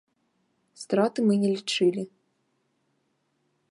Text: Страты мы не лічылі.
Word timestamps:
Страты 0.83 1.19
мы 1.27 1.33
не 1.43 1.49
лічылі. 1.55 2.03